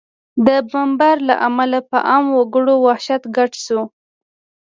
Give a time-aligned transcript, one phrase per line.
[0.47, 3.81] د بمبار له امله په عامه وګړو وحشت ګډ شو